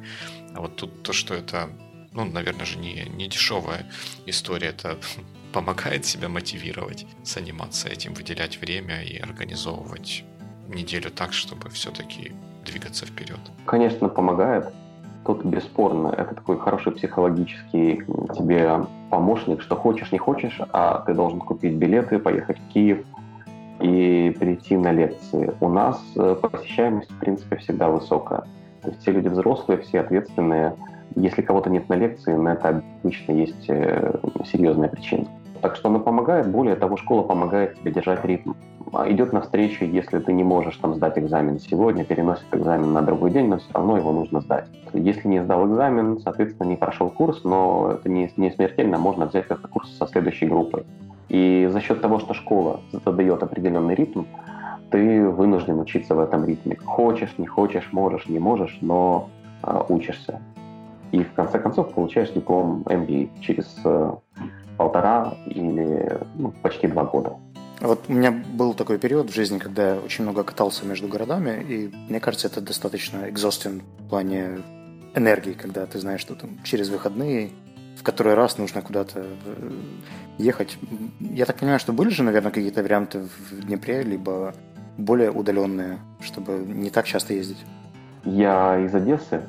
[0.54, 1.70] А вот тут то, что это,
[2.12, 3.92] ну, наверное же, не, не дешевая
[4.26, 5.00] история, это
[5.54, 10.24] помогает себя мотивировать, заниматься этим, выделять время и организовывать
[10.68, 12.32] неделю так, чтобы все-таки
[12.66, 13.40] двигаться вперед.
[13.66, 14.74] Конечно, помогает
[15.26, 18.04] тут бесспорно это такой хороший психологический
[18.38, 23.06] тебе помощник, что хочешь, не хочешь, а ты должен купить билеты, поехать в Киев
[23.82, 25.54] и прийти на лекции.
[25.60, 28.46] У нас э, посещаемость, в принципе, всегда высокая.
[28.82, 30.76] То есть все люди взрослые, все ответственные.
[31.16, 35.28] Если кого-то нет на лекции, на это обычно есть э, серьезная причина.
[35.66, 36.48] Так что она помогает.
[36.48, 38.54] Более того, школа помогает тебе держать ритм.
[38.94, 43.32] А идет навстречу, если ты не можешь там сдать экзамен сегодня, переносит экзамен на другой
[43.32, 44.68] день, но все равно его нужно сдать.
[44.94, 49.46] Если не сдал экзамен, соответственно, не прошел курс, но это не, не смертельно, можно взять
[49.46, 50.86] этот курс со следующей группой.
[51.30, 54.26] И за счет того, что школа задает определенный ритм,
[54.92, 56.78] ты вынужден учиться в этом ритме.
[56.86, 59.30] Хочешь, не хочешь, можешь, не можешь, но
[59.64, 60.40] э, учишься.
[61.16, 64.12] И в конце концов получаешь диплом MBA через э,
[64.76, 67.38] полтора или ну, почти два года.
[67.80, 71.64] Вот у меня был такой период в жизни, когда я очень много катался между городами,
[71.64, 74.58] и мне кажется, это достаточно экзостен в плане
[75.16, 77.52] энергии, когда ты знаешь, что там через выходные
[77.96, 79.72] в который раз нужно куда-то э,
[80.38, 80.78] ехать.
[81.22, 84.54] Я так понимаю, что были же, наверное, какие-то варианты в Днепре, либо
[84.98, 87.64] более удаленные, чтобы не так часто ездить?
[88.26, 89.44] Я из Одессы,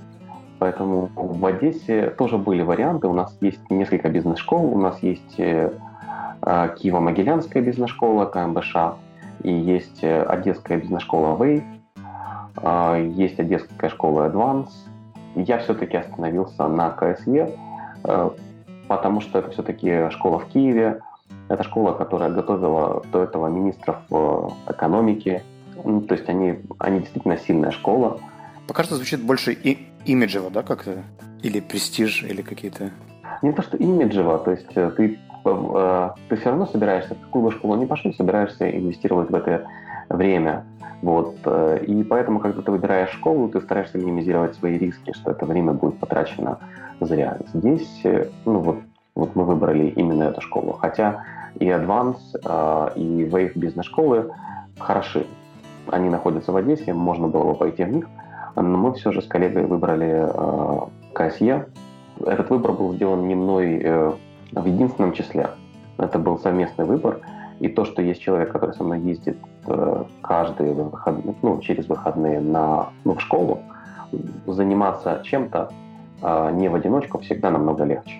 [0.59, 3.09] поэтому в Одессе тоже были варианты.
[3.09, 5.73] У нас есть несколько бизнес-школ, у нас есть э,
[6.42, 8.77] э, Киево-Могилянская бизнес-школа, КМБШ,
[9.42, 11.62] и есть Одесская бизнес-школа Wave,
[13.14, 14.71] есть Одесская школа Advance.
[15.35, 17.55] Я все-таки остановился на КСЕ,
[18.07, 18.31] Э,
[18.88, 21.01] потому что это все-таки школа в Киеве,
[21.49, 25.42] это школа, которая готовила до этого министров э, экономики,
[25.85, 28.19] ну, то есть они, они действительно сильная школа.
[28.66, 31.02] Пока что звучит больше и имиджево, да, как-то?
[31.42, 32.90] Или престиж, или какие-то...
[33.42, 35.18] Не то, что имиджево, то есть э, ты,
[36.29, 39.66] ты все равно собираешься, в какую бы школу ни пошел, собираешься инвестировать в это
[40.09, 40.64] время.
[41.02, 41.37] Вот.
[41.87, 45.98] И поэтому, когда ты выбираешь школу, ты стараешься минимизировать свои риски, что это время будет
[45.98, 46.59] потрачено
[47.00, 47.38] зря.
[47.52, 48.79] Здесь, э, ну вот,
[49.14, 50.72] вот мы выбрали именно эту школу.
[50.72, 51.24] Хотя
[51.59, 54.33] и Advance, э, и Wave бизнес-школы
[54.79, 55.26] хороши.
[55.88, 58.07] Они находятся в Одессе, можно было бы пойти в них,
[58.57, 60.79] но мы все же с коллегой выбрали э,
[61.12, 61.66] КСЕ.
[62.25, 63.79] Этот выбор был сделан не мной
[64.53, 65.51] в единственном числе.
[65.99, 67.21] Это был совместный выбор.
[67.61, 69.38] И то, что есть человек, который со мной ездит
[70.23, 73.61] каждые выходные, ну, через выходные на, ну, в школу,
[74.47, 75.71] заниматься чем-то,
[76.53, 78.16] не в одиночку, всегда намного легче.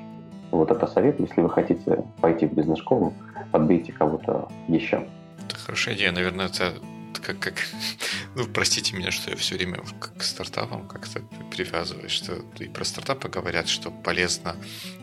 [0.51, 3.13] Вот это совет, если вы хотите пойти в бизнес-школу,
[3.51, 5.07] подбейте кого-то еще.
[5.47, 6.73] Это хорошая идея, наверное, это
[7.21, 7.55] как, как,
[8.35, 13.29] ну, простите меня, что я все время к стартапам как-то привязываюсь, что и про стартапы
[13.29, 14.57] говорят, что полезно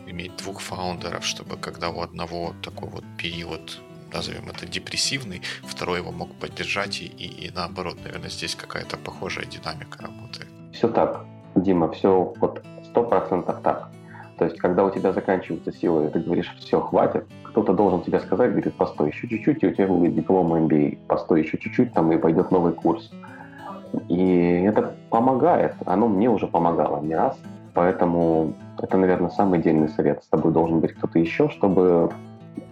[0.06, 3.80] иметь двух фаундеров, чтобы когда у одного такой вот период
[4.12, 9.46] назовем это депрессивный, второй его мог поддержать и, и, и наоборот, наверное, здесь какая-то похожая
[9.46, 10.48] динамика работает.
[10.72, 11.24] Все так,
[11.56, 13.90] Дима, все вот сто процентов так.
[14.38, 18.50] То есть, когда у тебя заканчиваются силы, ты говоришь, все, хватит, кто-то должен тебе сказать,
[18.50, 22.18] говорит, постой еще чуть-чуть, и у тебя будет диплом MBA, постой еще чуть-чуть, там и
[22.18, 23.10] пойдет новый курс.
[24.08, 27.38] И это помогает, оно мне уже помогало не раз,
[27.74, 30.24] поэтому это, наверное, самый дельный совет.
[30.24, 32.10] С тобой должен быть кто-то еще, чтобы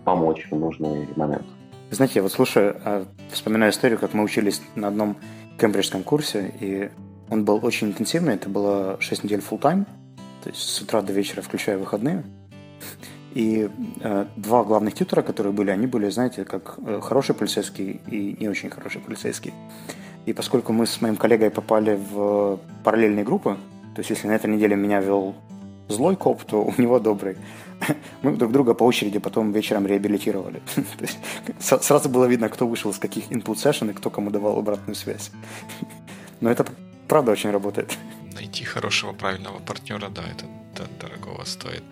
[0.05, 1.44] помочь в нужный момент.
[1.90, 5.16] Знаете, я вот слушаю, а, вспоминаю историю, как мы учились на одном
[5.61, 6.90] кембриджском курсе, и
[7.31, 9.87] он был очень интенсивный, это было 6 недель full time,
[10.42, 12.24] то есть с утра до вечера, включая выходные.
[13.35, 18.37] И э, два главных тьютера, которые были, они были, знаете, как э, хороший полицейский и
[18.38, 19.55] не очень хороший полицейский.
[20.26, 23.57] И поскольку мы с моим коллегой попали в параллельные группы,
[23.94, 25.35] то есть если на этой неделе меня вел
[25.88, 27.37] злой коп, то у него добрый.
[28.22, 30.62] Мы друг друга по очереди потом вечером реабилитировали.
[30.74, 31.18] то есть,
[31.85, 35.31] сразу было видно, кто вышел из каких input session и кто кому давал обратную связь.
[36.40, 36.66] Но это
[37.09, 37.96] правда очень работает
[38.42, 41.85] найти хорошего, правильного партнера, да, это да, дорогого стоит.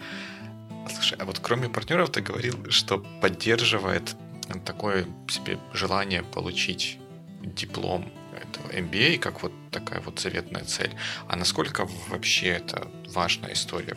[0.93, 4.17] Слушай, а вот кроме партнеров ты говорил, что поддерживает
[4.65, 6.99] такое себе желание получить
[7.41, 10.91] диплом этого MBA, как вот такая вот заветная цель.
[11.29, 13.97] А насколько вообще это важная история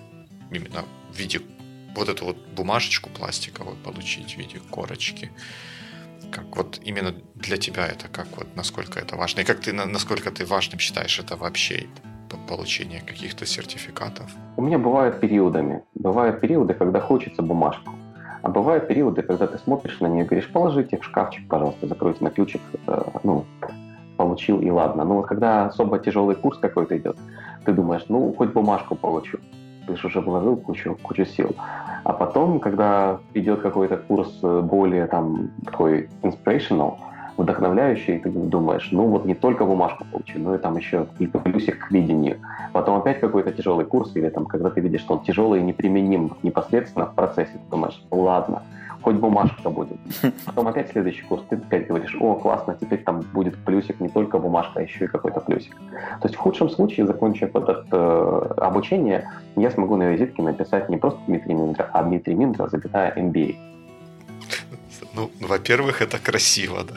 [0.52, 1.42] именно в виде
[1.96, 5.32] вот эту вот бумажечку пластиковую получить в виде корочки?
[6.32, 9.42] Как вот именно для тебя это, как вот насколько это важно?
[9.42, 11.88] И как ты, насколько ты важным считаешь это вообще?
[12.48, 14.32] Получения каких-то сертификатов?
[14.58, 15.84] У меня бывают периодами.
[15.96, 17.92] Бывают периоды, когда хочется бумажку.
[18.42, 22.24] А бывают периоды, когда ты смотришь на нее и говоришь, положите в шкафчик, пожалуйста, закройте
[22.24, 23.46] на ключик, э, ну,
[24.18, 25.06] получил и ладно.
[25.06, 27.18] Но вот когда особо тяжелый курс какой-то идет,
[27.66, 29.38] ты думаешь, ну, хоть бумажку получу.
[29.88, 31.56] Ты же уже вложил кучу, кучу сил.
[32.04, 36.98] А потом, когда идет какой-то курс э, более там такой inspirational,
[37.38, 41.40] вдохновляющий, и ты думаешь, ну вот не только бумажку получи, но и там еще какие-то
[41.40, 42.40] плюсик к видению.
[42.72, 46.34] Потом опять какой-то тяжелый курс, или там, когда ты видишь, что он тяжелый и неприменим
[46.44, 48.64] непосредственно в процессе, ты думаешь, ладно,
[49.04, 49.98] хоть бумажка будет.
[50.46, 54.40] Потом опять следующий курс, ты опять говоришь, о, классно, теперь там будет плюсик, не только
[54.40, 55.76] бумажка, а еще и какой-то плюсик.
[56.22, 60.98] То есть в худшем случае, закончив это э, обучение, я смогу на визитке написать не
[60.98, 63.56] просто Дмитрий Миндра, а Дмитрий Миндра, запятая MBA.
[65.16, 66.96] Ну, во-первых, это красиво, да.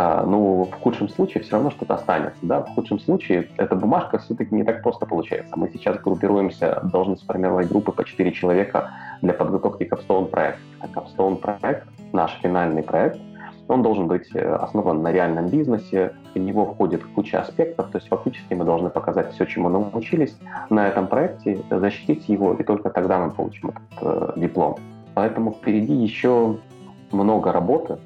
[0.00, 2.38] А, ну, в худшем случае все равно что-то останется.
[2.42, 2.60] Да?
[2.60, 5.52] В худшем случае эта бумажка все-таки не так просто получается.
[5.56, 10.60] Мы сейчас группируемся, должны сформировать группы по 4 человека для подготовки Capstone проекта.
[10.78, 13.18] А Capstone проект, наш финальный проект,
[13.66, 18.06] он должен быть э, основан на реальном бизнесе, в него входит куча аспектов, то есть
[18.06, 20.38] фактически мы должны показать все, чему научились
[20.70, 24.76] на этом проекте, защитить его, и только тогда мы получим этот э, диплом.
[25.14, 26.56] Поэтому впереди еще
[27.10, 27.98] много работы,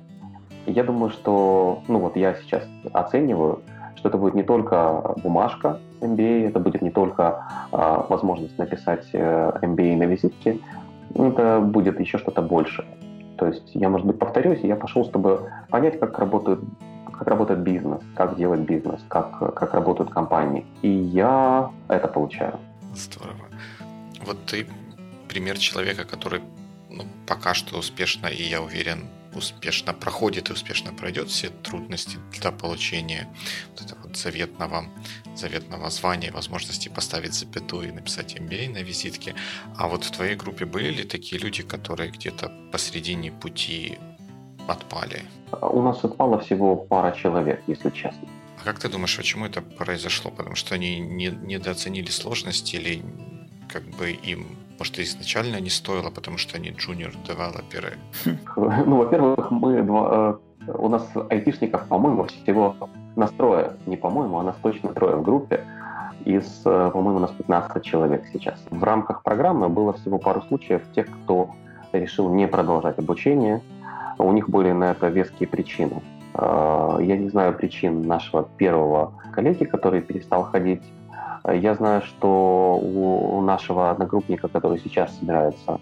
[0.67, 3.63] я думаю, что, ну вот я сейчас оцениваю,
[3.97, 9.53] что это будет не только бумажка MBA, это будет не только э, возможность написать э,
[9.63, 10.59] MBA на визитке,
[11.15, 12.89] это будет еще что-то большее.
[13.39, 16.61] То есть я, может быть, повторюсь, я пошел, чтобы понять, как работает,
[17.13, 20.65] как работает бизнес, как делать бизнес, как, как работают компании.
[20.83, 22.59] И я это получаю.
[22.95, 23.47] Здорово.
[24.27, 24.67] Вот ты
[25.29, 26.41] пример человека, который
[26.91, 32.53] ну, пока что успешно, и я уверен, успешно проходит и успешно пройдет все трудности для
[32.53, 33.29] получения
[33.71, 34.85] вот этого вот заветного,
[35.35, 39.35] заветного звания, возможности поставить запятую и написать MBA на визитке.
[39.77, 43.99] А вот в твоей группе были ли такие люди, которые где-то посредине пути
[44.69, 45.23] отпали?
[45.61, 48.29] У нас отпало всего пара человек, если честно.
[48.61, 50.31] А как ты думаешь, почему это произошло?
[50.31, 53.03] Потому что они не, недооценили сложности или
[53.73, 54.47] как бы им
[54.79, 57.99] может, изначально не стоило, потому что они джуниор-девелоперы?
[58.87, 62.75] Ну, во-первых, мы два, э, у нас айтишников, по-моему, всего
[63.17, 65.61] настроя, Не по-моему, а нас точно трое в группе.
[66.25, 68.59] Из, э, по-моему, у нас 15 человек сейчас.
[68.71, 71.51] В рамках программы было всего пару случаев тех, кто
[71.93, 73.61] решил не продолжать обучение.
[74.19, 76.03] У них были на это веские причины.
[76.35, 80.83] Э, я не знаю причин нашего первого коллеги, который перестал ходить
[81.51, 85.81] я знаю, что у нашего одногруппника, который сейчас собирается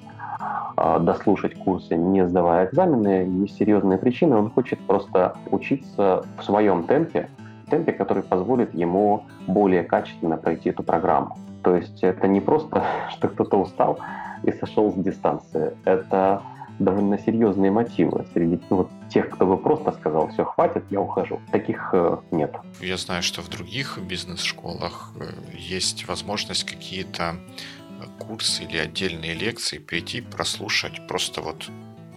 [0.77, 4.37] а, дослушать курсы, не сдавая экзамены, есть серьезные причины.
[4.37, 7.29] Он хочет просто учиться в своем темпе,
[7.69, 11.37] темпе, который позволит ему более качественно пройти эту программу.
[11.63, 13.99] То есть это не просто, что кто-то устал
[14.43, 15.77] и сошел с дистанции.
[15.85, 16.43] Это
[16.81, 21.41] довольно серьезные мотивы среди вот, тех, кто бы просто сказал, все, хватит, я ухожу.
[21.53, 22.57] Таких э, нет.
[22.81, 27.37] Я знаю, что в других бизнес-школах э, есть возможность какие-то
[28.01, 31.69] э, курсы или отдельные лекции прийти, прослушать просто вот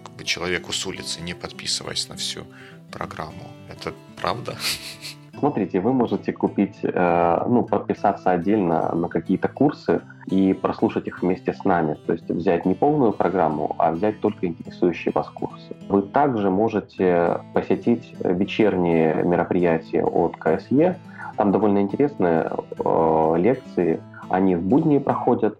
[0.03, 2.45] как бы человеку с улицы, не подписываясь на всю
[2.91, 3.51] программу.
[3.69, 4.57] Это правда?
[5.39, 11.53] Смотрите, вы можете купить, э, ну, подписаться отдельно на какие-то курсы и прослушать их вместе
[11.53, 11.95] с нами.
[12.05, 15.75] То есть взять не полную программу, а взять только интересующие вас курсы.
[15.89, 20.97] Вы также можете посетить вечерние мероприятия от КСЕ.
[21.35, 22.51] Там довольно интересные
[22.85, 24.01] э, лекции.
[24.29, 25.59] Они в будни проходят,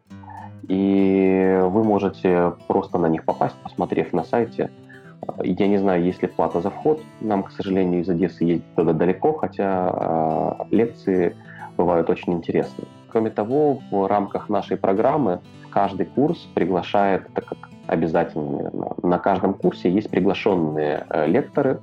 [0.67, 4.69] и вы можете просто на них попасть, посмотрев на сайте–
[5.43, 7.01] я не знаю, есть ли плата за вход.
[7.21, 11.35] Нам, к сожалению, из Одессы ездить туда далеко, хотя э, лекции
[11.77, 12.87] бывают очень интересные.
[13.09, 19.53] Кроме того, в рамках нашей программы каждый курс приглашает, так как обязательно, наверное, на каждом
[19.53, 21.79] курсе есть приглашенные э, лекторы,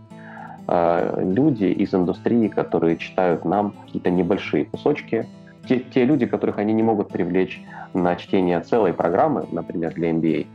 [0.66, 5.26] э, люди из индустрии, которые читают нам какие-то небольшие кусочки.
[5.68, 7.62] Те, те люди, которых они не могут привлечь
[7.94, 10.46] на чтение целой программы, например, для MBA,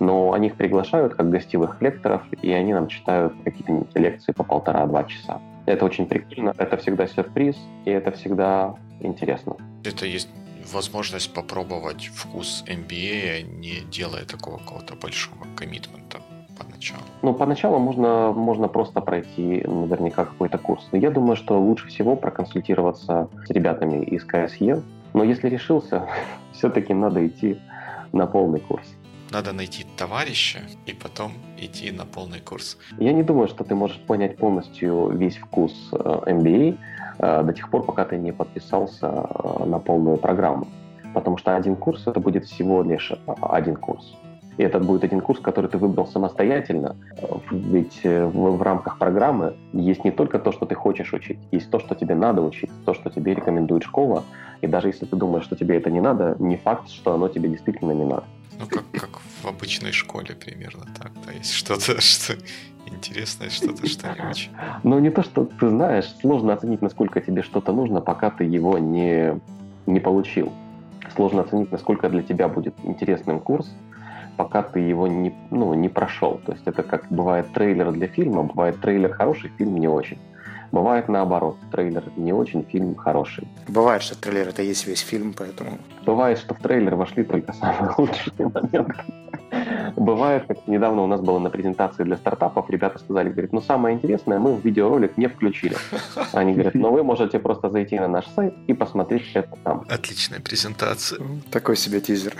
[0.00, 5.04] но они их приглашают как гостевых лекторов, и они нам читают какие-то лекции по полтора-два
[5.04, 5.40] часа.
[5.66, 9.56] Это очень прикольно, это всегда сюрприз, и это всегда интересно.
[9.84, 10.28] Это есть
[10.72, 16.18] возможность попробовать вкус MBA, не делая такого какого-то большого коммитмента
[16.58, 17.02] поначалу?
[17.22, 20.86] Ну, поначалу можно, можно просто пройти наверняка какой-то курс.
[20.92, 24.82] Но я думаю, что лучше всего проконсультироваться с ребятами из КСЕ.
[25.12, 26.06] Но если решился,
[26.52, 27.58] все-таки надо идти
[28.12, 28.86] на полный курс.
[29.32, 32.76] Надо найти товарища и потом идти на полный курс.
[32.98, 36.76] Я не думаю, что ты можешь понять полностью весь вкус MBA э,
[37.18, 40.66] э, до тех пор, пока ты не подписался э, на полную программу.
[41.14, 44.16] Потому что один курс это будет всего лишь один курс.
[44.58, 46.96] И этот будет один курс, который ты выбрал самостоятельно.
[47.52, 51.78] Ведь в, в рамках программы есть не только то, что ты хочешь учить, есть то,
[51.78, 54.24] что тебе надо учить, то, что тебе рекомендует школа.
[54.60, 57.48] И даже если ты думаешь, что тебе это не надо, не факт, что оно тебе
[57.48, 58.24] действительно не надо.
[58.60, 61.12] Ну, как, как в обычной школе примерно так.
[61.24, 62.34] Да, есть что-то, что
[62.86, 64.50] интересное, что-то, что не очень.
[64.82, 68.78] Ну, не то, что ты знаешь, сложно оценить, насколько тебе что-то нужно, пока ты его
[68.78, 69.40] не,
[69.86, 70.52] не получил.
[71.14, 73.72] Сложно оценить, насколько для тебя будет интересным курс,
[74.36, 76.40] пока ты его не, ну, не прошел.
[76.44, 80.18] То есть это как бывает трейлер для фильма, бывает трейлер хороший, фильм не очень.
[80.72, 83.48] Бывает наоборот, трейлер не очень, фильм хороший.
[83.68, 85.78] Бывает, что трейлер это есть весь фильм, поэтому...
[86.06, 88.94] Бывает, что в трейлер вошли только самые лучшие моменты.
[89.96, 93.96] Бывает, как недавно у нас было на презентации для стартапов, ребята сказали, говорят, ну самое
[93.96, 95.76] интересное, мы в видеоролик не включили.
[96.32, 99.84] Они говорят, ну вы можете просто зайти на наш сайт и посмотреть это там.
[99.88, 101.20] Отличная презентация.
[101.50, 102.34] Такой себе тизер.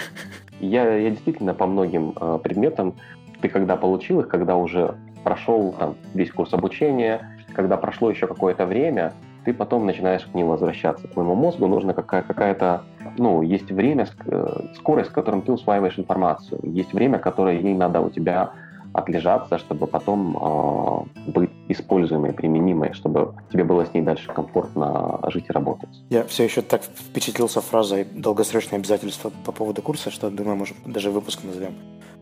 [0.60, 2.94] Я, я действительно по многим э, предметам,
[3.40, 8.64] ты когда получил их, когда уже прошел там, весь курс обучения, когда прошло еще какое-то
[8.64, 9.12] время,
[9.44, 11.06] ты потом начинаешь к ним возвращаться.
[11.08, 12.82] Твоему мозгу нужна какая- какая-то,
[13.18, 16.58] ну, есть время, э, скорость, с которой ты усваиваешь информацию.
[16.62, 18.50] Есть время, которое ей надо у тебя
[18.94, 25.44] отлежаться, чтобы потом э, быть используемой, применимой, чтобы тебе было с ней дальше комфортно жить
[25.50, 25.90] и работать.
[26.10, 31.10] Я все еще так впечатлился фразой «долгосрочные обязательства» по поводу курса, что, думаю, может, даже
[31.10, 31.74] выпуск назовем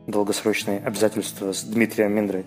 [0.09, 2.45] «Долгосрочные обязательства с Дмитрием Миндрой».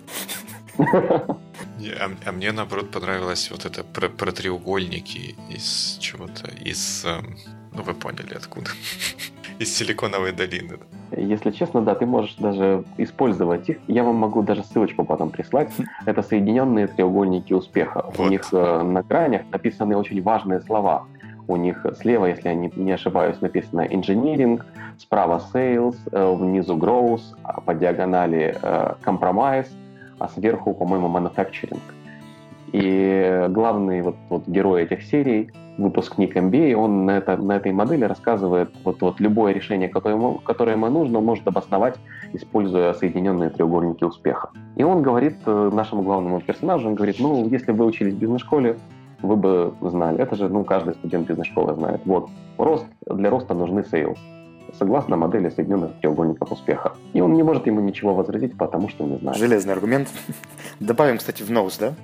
[0.78, 7.04] А, а мне, наоборот, понравилось вот это про, про треугольники из чего-то, из...
[7.04, 7.36] Эм,
[7.72, 8.70] ну, вы поняли, откуда.
[9.58, 10.78] из Силиконовой долины.
[11.16, 13.78] Если честно, да, ты можешь даже использовать их.
[13.86, 15.70] Я вам могу даже ссылочку потом прислать.
[16.06, 18.04] Это соединенные треугольники успеха.
[18.16, 18.26] Вот.
[18.26, 21.06] У них э, на гранях написаны очень важные слова.
[21.48, 24.62] У них слева, если я не, не ошибаюсь, написано engineering,
[24.98, 29.68] справа sales, э, внизу growth, а по диагонали э, compromise,
[30.18, 31.80] а сверху, по-моему, manufacturing.
[32.72, 38.04] И главный вот, вот герой этих серий, выпускник MBA, он на, это, на этой модели
[38.04, 41.96] рассказывает, вот, вот любое решение, которое ему, которое ему нужно, может обосновать,
[42.32, 44.50] используя соединенные треугольники успеха.
[44.76, 48.76] И он говорит э, нашему главному персонажу, он говорит, ну, если вы учились в бизнес-школе,
[49.22, 50.18] вы бы знали.
[50.18, 52.00] Это же, ну, каждый студент бизнес-школы знает.
[52.04, 54.18] Вот, рост, для роста нужны sales
[54.78, 56.94] согласно модели соединенных треугольников успеха.
[57.12, 59.38] И он не может ему ничего возразить, потому что не знает.
[59.38, 60.08] Железный аргумент.
[60.80, 61.94] Добавим, кстати, в ноус, да?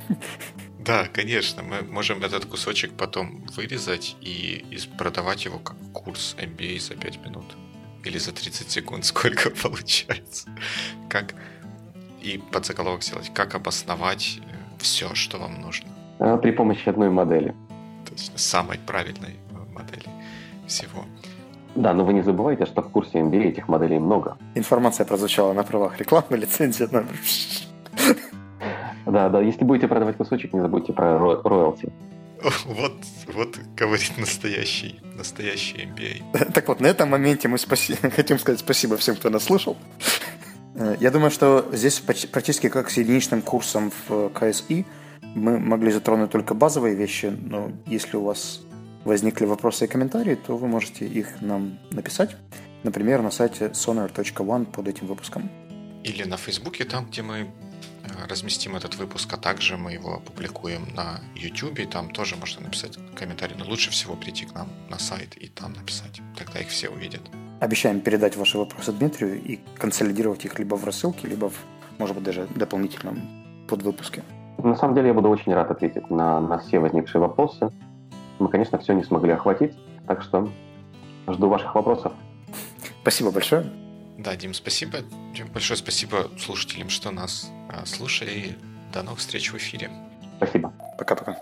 [0.84, 1.62] Да, конечно.
[1.62, 4.64] Мы можем этот кусочек потом вырезать и
[4.96, 7.56] продавать его как курс MBA за 5 минут.
[8.04, 10.48] Или за 30 секунд, сколько получается.
[11.08, 11.34] Как
[12.22, 15.88] и под заголовок сделать, как обосновать э, все, что вам нужно.
[16.18, 17.54] А, при помощи одной модели.
[18.04, 19.36] То есть самой правильной
[19.72, 20.08] модели
[20.66, 21.04] всего.
[21.74, 24.36] Да, но вы не забывайте, что в курсе MBA этих моделей много.
[24.54, 27.16] Информация прозвучала на правах рекламы, лицензия номер.
[29.06, 31.92] Да, да, если будете продавать кусочек, не забудьте про роялти.
[32.66, 32.92] Вот,
[33.34, 36.52] вот говорит настоящий, настоящий MBA.
[36.52, 37.94] Так вот, на этом моменте мы спаси...
[38.16, 39.76] хотим сказать спасибо всем, кто нас слушал.
[40.74, 44.86] Э, я думаю, что здесь практически как с единичным курсом в КСИ
[45.34, 48.60] мы могли затронуть только базовые вещи, но если у вас
[49.04, 52.36] возникли вопросы и комментарии, то вы можете их нам написать,
[52.82, 55.50] например, на сайте sonar.one под этим выпуском.
[56.04, 57.46] Или на Фейсбуке, там, где мы э,
[58.28, 62.98] разместим этот выпуск, а также мы его опубликуем на YouTube, и там тоже можно написать
[63.14, 63.56] комментарий.
[63.58, 66.20] Но лучше всего прийти к нам на сайт и там написать.
[66.36, 67.22] Тогда их все увидят.
[67.60, 71.54] Обещаем передать ваши вопросы Дмитрию и консолидировать их либо в рассылке, либо, в,
[71.98, 74.22] может быть, даже дополнительном подвыпуске.
[74.58, 77.70] На самом деле я буду очень рад ответить на, на все возникшие вопросы.
[78.38, 80.48] Мы, конечно, все не смогли охватить, так что
[81.28, 82.12] жду ваших вопросов.
[83.02, 83.64] Спасибо большое.
[84.18, 84.98] Да, Дим, спасибо.
[85.34, 88.30] Дим, большое спасибо слушателям, что нас а, слушали.
[88.30, 88.52] И
[88.92, 89.90] до новых встреч в эфире.
[90.38, 90.72] Спасибо.
[90.98, 91.36] Пока-пока.